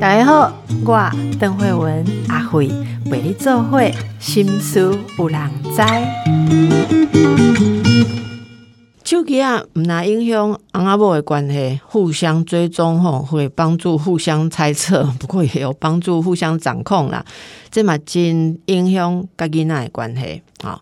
[0.00, 0.52] 大家好，
[0.84, 2.68] 我邓慧文阿慧
[3.06, 5.40] 为你做会心思有人
[5.74, 5.82] 知。
[9.04, 17.24] 手机啊，毋若影响翁仔某的关系，互相追踪吼，会帮助互相猜测， 不过也有帮助互相掌控啦。
[17.70, 20.80] 这嘛真影响甲囡仔的关系啊。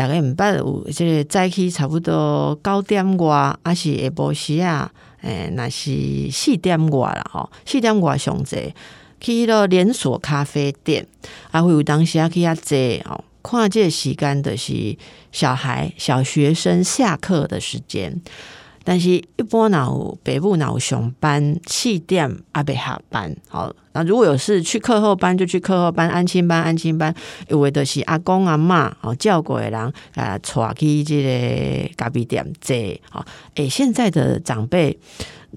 [0.00, 4.90] 大概毋捌有即个早起差不多九点外，还是下晡时啊？
[5.20, 8.58] 诶，若是四点外啦吼，四点外上座
[9.20, 11.06] 去迄落连锁咖啡店，
[11.50, 13.22] 啊，会有当时啊去遐坐吼。
[13.42, 14.96] 看即个时间的是
[15.32, 18.18] 小孩、小学生下课的时间，
[18.82, 27.14] 但是一般脑北部脑上班七点阿北下班，好，那如果有事去课后班就去课后班，安亲班安亲班，
[27.48, 29.80] 因为的是阿公阿妈哦，叫过的人
[30.14, 32.76] 啊，带去这个咖啡店坐，
[33.10, 34.98] 好，诶，现在的长辈，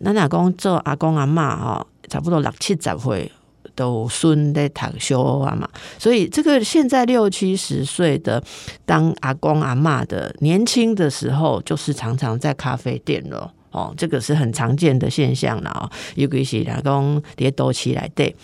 [0.04, 3.32] 咱阿公做阿公阿妈哈，差不多六七十岁。
[3.76, 8.44] 都孙在读小啊嘛，所以这个现在六七十岁的
[8.86, 15.90] 当阿公阿妈的年轻的时候，就是常常在咖啡店了哦，这个是很常见的现象了哦。
[16.16, 18.36] 尤其是阿公跌多起来对，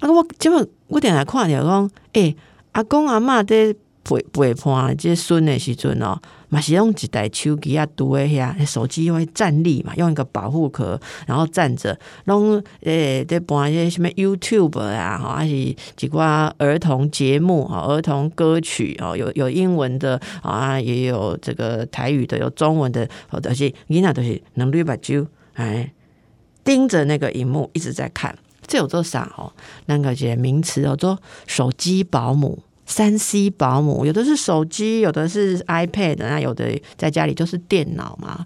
[0.00, 2.36] 啊我今晚我点来看着讲，诶
[2.72, 6.18] 阿公阿妈在陪陪伴这孙的时阵哦。
[6.52, 15.76] 嘛是用一台手机啊，拄诶遐手机会站立嘛，用一个保护壳，然后站着，弄诶在播一些什么 YouTube 啊，吼还是一
[16.10, 25.90] 寡儿童节目啊，儿童歌曲哦，有有英文的啊，也有这个台语的，有中文的，而且囡仔都是能力把就哎
[26.62, 29.50] 盯着那个荧幕一直在看，这有做啥哦？
[29.86, 32.62] 那个些名词叫做手机保姆。
[32.86, 38.44] 三 C 保姆，有的是手机，有的是 iPad，那有的在家里就是电脑嘛。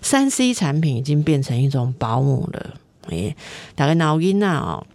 [0.00, 2.74] 三 C 产品已经变成一种保姆了。
[3.08, 3.34] 诶，
[3.74, 4.86] 大家脑筋啊，哦，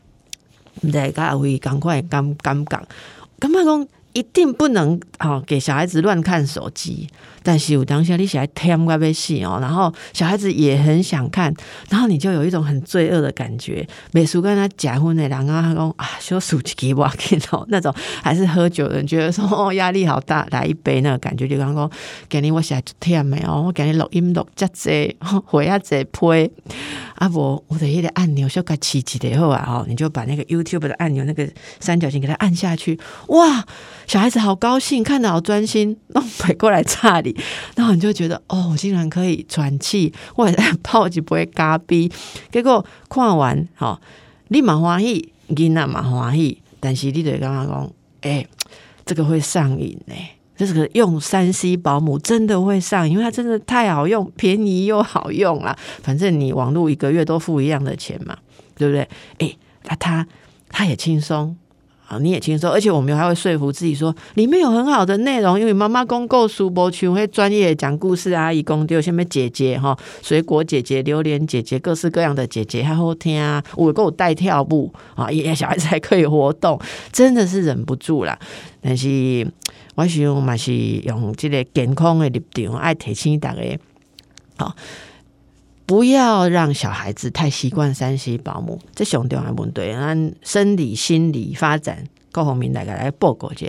[0.91, 2.87] 在家会赶快刚刚讲，
[3.39, 3.87] 干嘛讲？
[4.13, 7.07] 一定不能啊，给小孩子乱看手机。
[7.43, 11.53] 但是有当下你小孩天该被戏哦，然后小孩子也很想看，
[11.89, 13.87] 然后你就有一种很罪恶的感觉。
[14.11, 21.89] 美术跟他结婚的两个他讲啊，修数几给我看哦， 那种还是喝酒的人觉得说哦压力好大，来一杯那个感觉就刚刚
[22.27, 26.51] 给你我小孩就甜没哦，我给你录音录这 这回啊这呸。
[27.15, 31.45] 啊不，我的一个按钮就该起起的后啊，哦，你就把那个 YouTube 的按钮那个
[31.81, 33.65] 三角形给它按下去，哇，
[34.07, 37.37] 小孩子好高兴，看得好专心，弄 回过来差点里，
[37.75, 42.11] 然后你就觉得哦，我竟然可以喘气，或者 泡就不会嘎逼。
[42.51, 43.99] 结果看完，好，
[44.49, 47.91] 你蛮欢喜，囡仔蛮欢喜，但是你得刚刚讲，
[48.21, 48.45] 哎，
[49.05, 50.15] 这个会上瘾呢。
[50.57, 55.73] 这个用三 C 保姆真的会上，因为它真的太好用，便宜又好用啦。
[56.03, 58.37] 反正你网络一个月都付一样的钱嘛，
[58.75, 59.07] 对不对？
[59.37, 60.27] 诶，那他
[60.67, 61.55] 他也轻松
[62.09, 76.77] 啊，你也轻松，而且我们还会说服自己说里面有很好的内容，因为妈妈公够书博群会专业讲故事，阿姨公丢下面姐姐哈，水果姐姐、榴莲姐姐，各式各样的姐姐还好听啊，我给我带跳步啊，也小孩子还可以活动，
[77.13, 78.37] 真的是忍不住啦。
[78.81, 79.47] 但是。
[79.95, 83.61] 我想嘛是用这个健康的立场，爱提醒大家，
[84.55, 84.73] 好，
[85.89, 89.91] 不要让小孩子太习惯三 C 保姆，这上重要问对。
[89.91, 93.67] 按生理、心理发展高鸿明大概来报告者，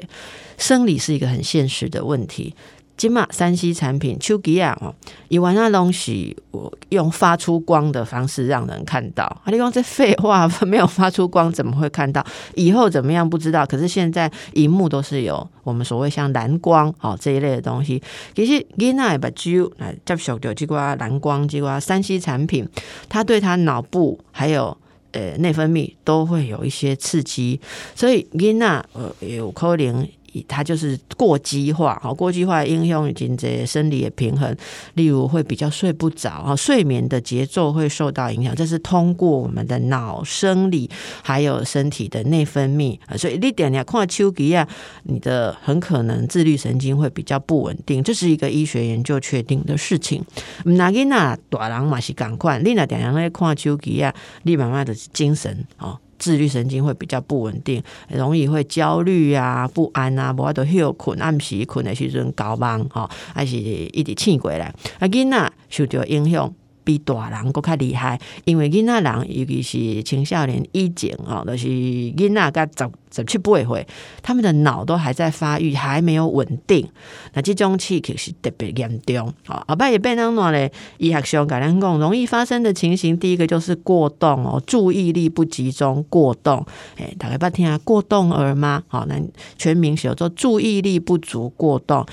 [0.59, 2.55] 生理是一个很现实的问题。
[3.01, 4.95] 金马三 C 产品，手机啊，哦，
[5.29, 9.25] 以往那东西我用发出光的方式让人看到。
[9.25, 12.23] 啊，你讲这废话，没有发出光怎么会看到？
[12.57, 13.65] 以后怎么样不知道。
[13.65, 18.03] 可是现在荧幕都是有我们所谓像蓝光哦这一类的东西。
[18.35, 22.69] 其实囡仔把就来接受到这个蓝光，这个三 C 产品，
[23.09, 24.77] 它对他脑部还有
[25.13, 27.59] 呃内分泌都会有一些刺激，
[27.95, 30.07] 所以囡仔呃有可能。
[30.47, 34.55] 它就是过激化，好过激化应用已经这生理的平衡，
[34.95, 38.55] 例如会比较睡不着啊，睡眠的节奏会受到影响。
[38.55, 40.89] 这是通过我们的脑生理
[41.23, 44.67] 还有身体的内分泌啊，所以你点你看丘吉亚，
[45.05, 50.25] 你的很可能自律神经会比较不稳定，这是一个医学研究确定的事情。
[50.65, 55.99] 那囡仔大人嘛是赶快，你那点样来看丘吉亚，你慢慢的精神哦。
[56.21, 64.67] 自律神经会比较不稳定，容易会焦虑啊、不安啊，无法度休困，暗时困的时阵搞忙吼，还是一直醒过来。
[64.99, 66.55] 啊，囡仔受着影响，
[66.91, 73.87] 比大人搁较厉害，因为囡仔人尤其是青少年以前哦，就是囡仔甲十十七八岁，
[74.23, 76.89] 他们的脑都还在发育，还没有稳定。
[77.35, 79.33] 那这种刺激是特别严重。
[79.47, 86.67] 好，后摆也变啷喏咧，医学上甲咱讲，容易发生的情形，第一个就是过动哦，注意力不集中，过动。
[86.97, 88.83] 诶，大家捌听过动儿吗？
[88.89, 89.15] 好，那
[89.57, 92.05] 全名叫做注意力不足过动。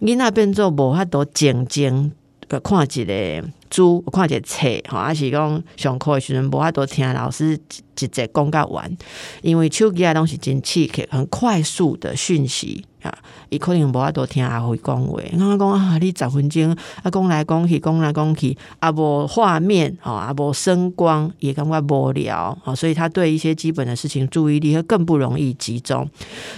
[0.00, 2.12] 囡仔变做无法度静静
[2.48, 7.58] 个看一个书，看一个册，吼，还是讲上课的时阵无法度听老师
[7.94, 8.96] 直接讲甲完，
[9.42, 12.84] 因为手机啊拢是真刺激，很快速的讯息。
[13.06, 13.18] 啊，
[13.48, 16.72] 伊可能无法度听阿辉讲话，我讲啊，你十分钟
[17.02, 26.08] 啊，讲来讲去，讲来讲去，啊无画面，吼，啊无声光，也感觉无聊，哦，所以他对一些基本的事情注意力会更不容易集中，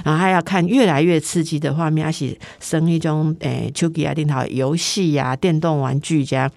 [0.04, 6.50] 然后还要看越来越刺激的画面，还是生一种诶手机啊电脑游戏呀、电动玩具加。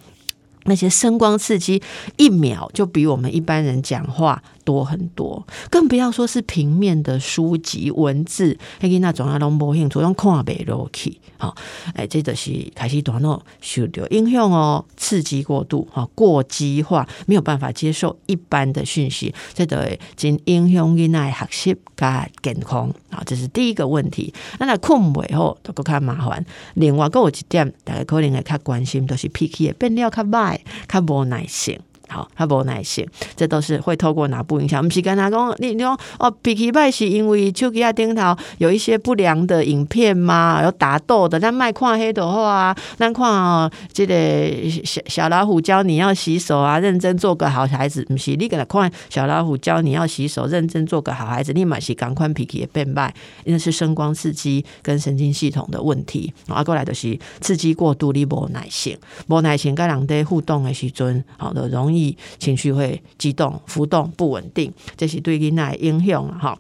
[0.66, 1.82] 那些声光刺激，
[2.18, 11.56] 一秒就比我们一般人讲话多很多，更不要说是平面的书籍文字，迄个那种啊拢无兴趣，拢看袂落去，好，
[11.96, 24.32] 哎，这就是开始大脑受到影响哦，刺激过度，哈，过激化，没有办法接受一般的讯息，这都会真影响囡仔学习加健康，啊，这是第一个问题。
[24.60, 26.46] 那那困袂好，都够较麻烦。
[26.76, 30.51] 另外，佫有一点，大家可能会较关心，都是脾气的变了较慢。
[30.88, 31.80] 较无耐性，
[32.12, 34.86] 好，他无耐性，这都是会透过脑部影响。
[34.86, 40.62] 毋是跟他讲，你你讲哦，脾气歹是因为手机啊顶头有一些不良的影片吗？
[40.62, 48.06] 有打斗的，咱卖看黑的话啊，咱看哦，这个小小老虎教你要洗手啊，认真做个好孩子。
[48.10, 53.14] 毋是你给他看小老虎教你要洗手，认真做个好孩子，立马是赶快脾气也变败，
[53.46, 56.34] 因为是声光刺激跟神经系统的问题。
[56.48, 58.98] 啊，过来就是刺激过度，你无耐性，
[59.28, 62.01] 无耐性跟人在互动的时阵，好的容易
[62.40, 66.58] 情绪会激动、浮动、不稳定，这是对囡仔的影响哈。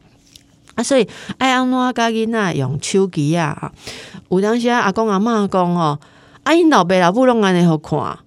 [0.75, 1.07] 啊，所以
[1.37, 3.71] 爱安怎教囡仔用手机啊？
[4.29, 5.99] 有当时阿公阿嬷讲哦，
[6.43, 8.17] 啊，因老爸老母拢安尼好看。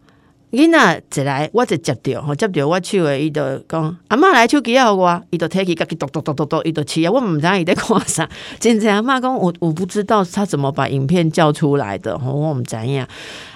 [0.55, 8.29] 囡仔一来，我就接着吼，接着我手诶，伊就讲阿嬷来手机啊，我，伊就摕起，家己嘟嘟嘟嘟嘟，伊就饲啊，我毋知伊在看啥。
[8.61, 13.05] 真正阿嬷讲，我我不知道他怎么把影片叫出来的，吼，我毋知影。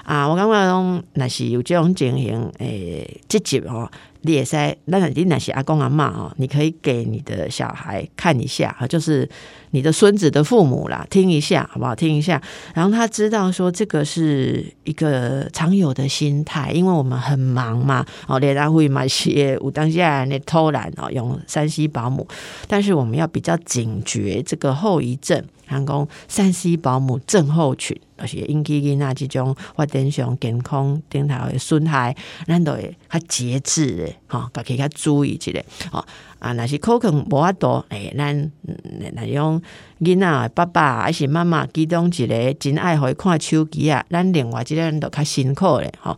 [0.04, 3.88] 啊，我感觉讲，若是有即种情形，诶，积极吼。
[4.22, 9.28] 你也在，那你那些阿公阿妈哦，你可以给你的小孩看一下啊，就是
[9.70, 11.94] 你的孙子的父母啦，听一下好不好？
[11.94, 12.40] 听一下，
[12.74, 22.26] 然后他知道说这个是一个常有的心态，因为我们很忙嘛，哦，连然会买些武当下那偷懒哦，用山西保姆，
[22.66, 25.42] 但是我们要比较警觉这个后遗症。
[25.68, 32.14] 人讲山西保姆症候群，就是引起囡仔即种发展上健康顶头的损害，
[32.46, 36.04] 咱都会较节制的，吼，家己较注意一下，吼
[36.40, 38.50] 啊，若是可能无法度，诶，咱
[39.14, 39.62] 那用
[40.00, 46.16] 囡仔爸爸还是妈妈，其中一个真爱互伊看手机啊，咱另外一个人都较辛苦咧，吼。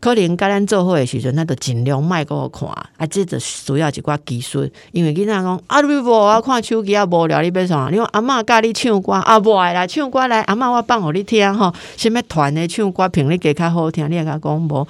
[0.00, 4.68] 可能甲咱做伙诶时阵，咱着尽量莫个我看，啊，这就需要一寡技术。
[4.92, 7.88] 因为囡仔讲啊，你无我看手机啊无聊，你要啥？
[7.90, 11.74] 你讲阿嬷教你唱歌啊，无爱啦，唱歌来，阿嬷我放互你听吼。
[11.96, 14.86] 什物团诶唱歌频率加较好听，你也甲讲无？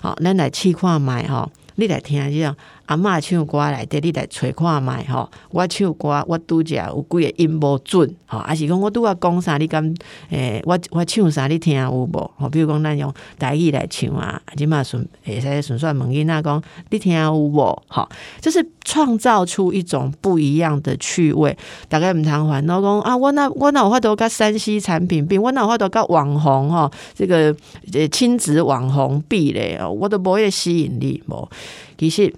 [0.00, 2.54] 好，咱来试看觅吼，你来听即种。
[2.92, 5.26] 阿嬷唱歌来底，你来揣看觅吼。
[5.50, 9.82] 我唱歌，我拄则有几个音无准，吼，还是讲我拄啊讲啥，你敢
[10.28, 10.62] 诶？
[10.66, 12.30] 我我唱啥，你听有无？
[12.36, 17.82] 吼，比如讲咱用台语来唱啊，即嘛顺会使顺顺问囡仔讲，你听有无？
[17.88, 18.06] 吼，
[18.42, 21.56] 就是创造出一种不一样的趣味。
[21.88, 27.56] 大概毋通烦恼讲啊，我那我那有法度甲山西产品比，我那有法度甲网红吼，这个
[27.94, 31.48] 诶亲子网红比咧，我都无迄个吸引力无。
[31.96, 32.34] 其实。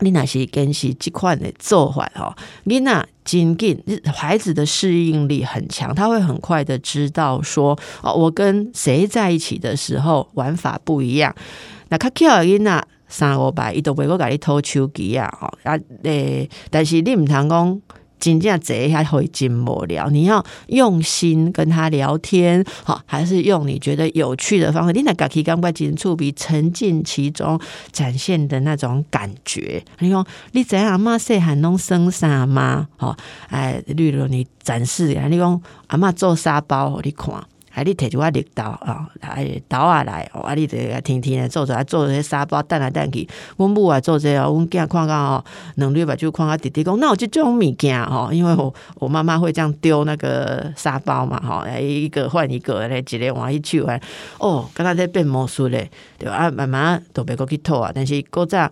[0.00, 2.34] 你若是跟是这款的做法吼，
[2.66, 11.34] 囡仔真紧，孩子的适应力很强，他会很快的知道说哦，我跟谁在一起的时候玩法不一样。
[11.88, 17.80] 那较巧的囡仔三五百，伊都袂过甲你偷手机啊，吼啊诶，但是你毋通讲。
[18.18, 24.92] 真正坐一下会真无聊，你要用心跟他聊天，好，还是用你觉得有趣的方式？
[24.92, 27.60] 你那家己感觉真触笔，沉浸其中，
[27.92, 29.84] 展现的那种感觉。
[29.98, 32.88] 你讲你怎样妈细汉拢生啥吗？
[32.96, 33.16] 好，
[33.48, 37.34] 哎，例如你展示，你讲阿妈做沙包，你看。
[37.76, 39.36] 啊，你摕一块绿豆啊，啊
[39.68, 43.28] 豆啊来，啊，你得天天来做做，做些沙包等来等去。
[43.58, 53.86] 阮母啊做这个，阮囝看到吼，两日目睭看到弟弟讲，那有即种物件吼，因为我我妈妈会这样丢那个沙包嘛，吼，来一个换一个，来一个换一手，
[54.38, 56.34] 哦，刚刚在变魔术咧，对吧？
[56.34, 58.70] 啊，慢慢都别过去偷啊，但是搁早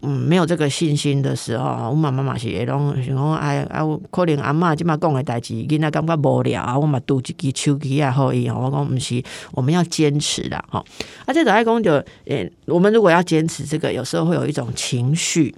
[0.00, 10.84] 嗯没有这个信心的时候，阮妈妈嘛是会拢想讲，哎啊，可能阿嬷即马讲的代志，囡仔感觉无聊啊，我嘛拄一支手机啊，好伊吼，我讲毋是，我们要坚持啦，吼。
[11.26, 15.54] 啊，这个爱讲就，诶，我们如果要坚持这个，有时候会有一种情绪。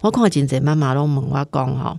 [0.00, 1.98] 我看真济妈妈拢问我讲吼，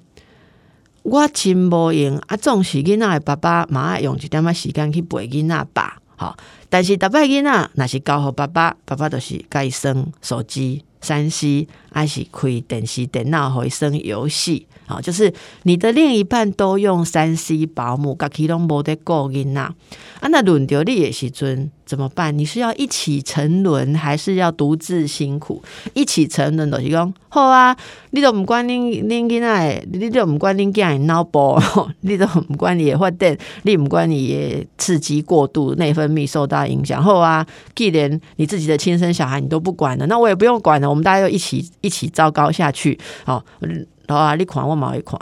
[1.04, 6.36] 我真无用啊，总是囡仔的爸爸嘛爱用一点仔时间去陪囡仔吧，吼。
[6.70, 14.68] 但是逐摆囡仔若是交互爸爸，爸爸就是甲伊耍手机、三 C，还是开电视、电脑互伊耍游戏。
[14.86, 19.76] 好，就是你的另一半都用三 C 保姆，家己拢无得顾囡仔，啊，
[20.30, 22.38] 那轮到你的时阵怎么办？
[22.38, 25.64] 你是要一起沉沦，还是要独自辛苦？
[25.94, 27.76] 一起沉沦就是讲好啊，
[28.12, 28.72] 你都唔管恁
[29.08, 31.62] 恁囡仔，你都唔管恁囝的脑波，
[32.02, 37.02] 你都唔管你的发电，你唔管你的刺激过度，内分泌受到影响。
[37.02, 43.00] 好啊，既然你自己的亲生小孩你都不管了，那我也不用管了，我们大家就一起一起糟糕下去。
[43.24, 43.44] 好。
[44.08, 45.20] 老啊，你看我冇一看，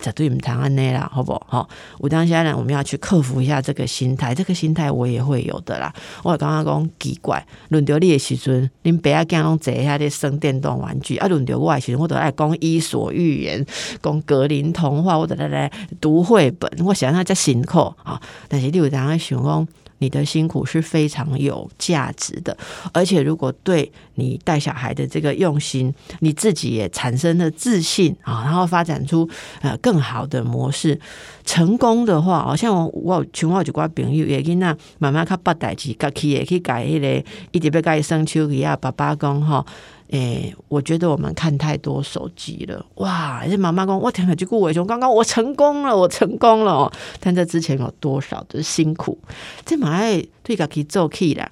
[0.00, 1.68] 绝对唔谈安尼啦，好不好？
[1.98, 5.92] 我当下呢，我们要去克服一下这个心态，这个心态我也会有的啦。
[6.24, 13.64] 我刚刚讲奇怪，轮到你的时阵，恁爸仔囝拢坐下咧生电动玩具，啊，轮到我的时阵，我都爱讲伊索寓言，
[14.02, 15.70] 讲格林童话，我都来来
[16.00, 16.70] 读绘本。
[16.84, 19.68] 我想想才辛苦啊，但是你有当想讲。
[20.02, 22.56] 你的辛苦是非常有价值的，
[22.92, 29.28] 而且如果对你带小孩的这个用心，你自己也产生了自信啊，然后发展出
[29.60, 30.98] 呃更好的模式，
[31.44, 39.64] 成功的话，好像我我像我就寡朋友也跟那慢慢较八代志，家己也去改迄个，一直要改生手机啊，爸爸讲哈。
[40.08, 43.42] 诶，我觉得我们看太多手机了，哇！
[43.48, 46.92] 这妈妈讲，我听了就顾伟雄，刚刚我成功了，我成功了哦。
[47.18, 49.18] 但这之前有多少的辛苦？
[49.64, 51.50] 这马爱对家己做起啦，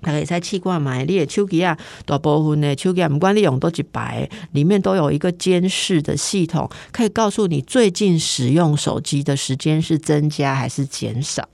[0.00, 1.76] 大家在试过买你的手机啊，
[2.06, 11.48] 大部分的手机啊，不管你用多几百，里面都有一个监视的系统，可以告诉你最近使用手机的时间是增加还是减少。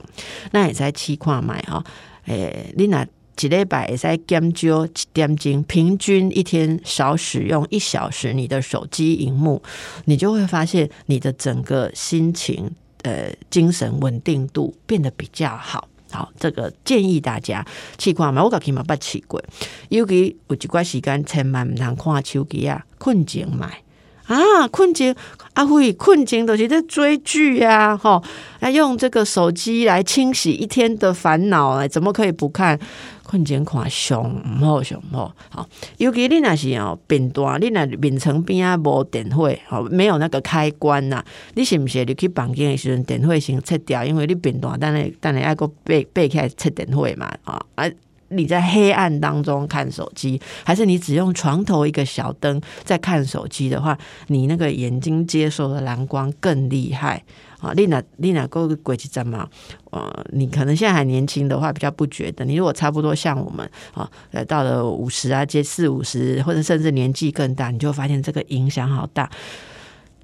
[0.53, 1.85] 那也在试过买哈，
[2.27, 3.07] 诶，你那。
[3.37, 9.61] 几礼拜也在减少一点钟，平均一天少使用一小时你的手机荧幕，
[10.05, 12.71] 你就会发现你的整个心情、
[13.03, 15.89] 呃精神稳定度变得比较好。
[16.14, 17.66] 好，这个建议大家
[17.99, 19.42] 试看嘛，我家己嘛不试过，
[19.88, 23.83] 尤其有一段时间千万毋通看手机啊，困前买。
[24.26, 25.14] 啊，困前
[25.52, 28.23] 阿辉，困前都是在追剧呀，哈，
[28.61, 32.78] 来用这个手机来清洗一天的烦恼，哎，怎么可以不看？
[33.23, 41.23] 困前看熊唔好，熊唔好，好，尤其你那是哦，变大，你那面层边啊无电火，好，没有那个开关呐，
[41.54, 44.04] 你是不是你去房间的时阵电火先切掉？
[44.04, 47.90] 因为你变大，但系但系爱个背背起来切电火嘛，啊啊。
[48.28, 53.97] 你在黑暗当中看手机，还是你只用床头一个小灯在看手机的话，
[54.28, 57.23] 你那个眼睛接受的蓝光更厉害
[57.61, 57.73] 啊！
[57.73, 59.49] 丽娜，丽娜够鬼气站吗？
[59.90, 62.45] 呃，你可能现在还年轻的话，比较不觉得。
[62.45, 69.31] 你如果差不多像我们啊，呃，到了五十啊，接四五十，或者甚至年纪更大，你就会发现这个影响好大。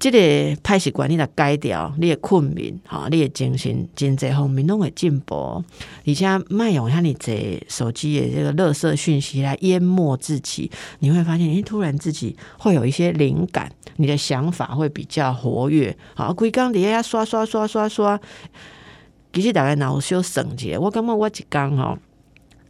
[0.01, 0.17] 这个
[0.63, 5.63] 歹习惯你来改掉，你的困眠，哈，你的精神、经济方面拢会进步。
[6.07, 15.95] 而且卖用像你这手机的这个垃圾讯息来淹没自己，你会发现，哎，突然自己会有一些灵感，你的想法会比较活跃。
[16.15, 18.19] 好，规工底下刷刷刷刷刷，
[19.31, 21.95] 其实大概脑小省节，我感觉我一讲吼，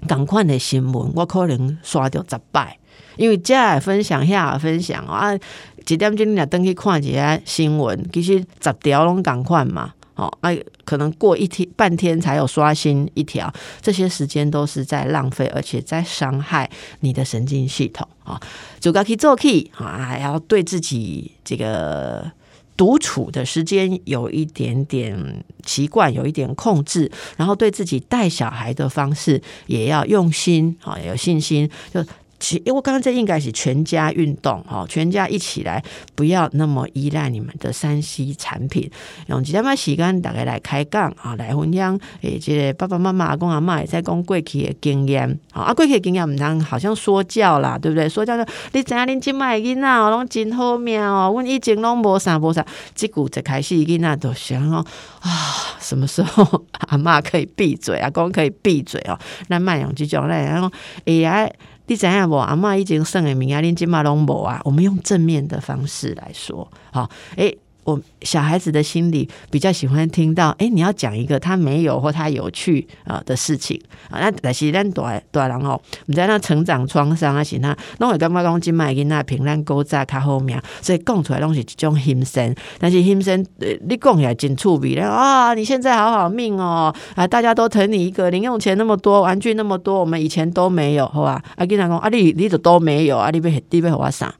[0.05, 2.77] 赶快的新闻，我可能刷掉十摆。
[3.17, 5.38] 因为这也分享，下也分享啊，
[5.85, 16.69] 几点钟你俩登去看一下新闻，其实十条拢赶快嘛，哦，哎，可能过一天半天才有刷新一条，这些时间都是在浪费，而且在伤害
[17.00, 18.39] 你的神经系统啊。
[18.79, 22.31] 主要可以做 key 啊，还要对自己这个
[22.77, 32.05] 独处的时间有一点点习惯，有一点控制，然后对自己带小孩的方式也要用心啊，有信心就。
[32.41, 35.81] 其因为我刚刚这应该是全家运动哈，全家一起来，
[36.15, 38.89] 不要那么依赖你们的山西产品，
[39.27, 48.10] 用几点半时间大家来开讲啊，来分享诶，这个爸爸妈妈阿公阿妈也在讲过去的经验，好啊，过去的经验唔通好像说教啦，对不对？
[48.10, 48.43] 说教说
[48.74, 54.79] 你知影恁即摆囡仔哦，拢真好命哦，阮以前拢无啥无啥，即久一开始囡仔都想讲
[55.19, 59.15] 啊，什么时候阿妈可以闭嘴，阿公可以闭嘴哦？
[59.48, 60.71] 咱卖用即种咧，然后
[61.05, 61.48] 哎呀。
[61.91, 62.38] 你知影无？
[62.38, 64.62] 阿嬷已经算的名啊，恁即嘛拢无啊。
[64.63, 67.57] 我们用正面的方式来说，好，诶、
[67.91, 73.79] 我小孩子的心里比较喜欢听到，诶、你要讲一个他没有或他有趣啊的事情
[74.10, 74.19] 啊。
[74.19, 82.55] 那但是咱大大人哦，毋知那成长创伤啊是那，拢会感觉讲即卖囡仔平咱古早较好命，所以讲出来拢是一种心声。
[82.79, 85.53] 但是心声，呃你讲起来真趣味咧啊！
[85.53, 87.27] 你现在好好命哦啊！
[87.27, 91.43] 大家都疼你一个，零用钱那么多，玩具那么多，我们以前都没有，好吧？
[91.55, 94.33] 啊，跟他讲啊，你你都都没有啊，你被你被我啥？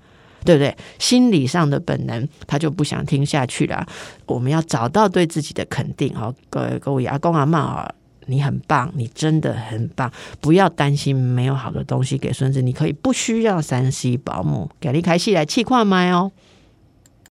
[0.44, 0.76] 对不对？
[1.00, 3.86] 心理上的本能，他就不想听下去了。
[4.26, 7.94] 我们要找到对自己的肯定，好，各位各位阿公阿妈啊，
[8.26, 16.32] 你很棒，你真的很棒，不要担心没有好的东西给孙子，你可以不需要山西保姆，给你开戏来气矿麦哦。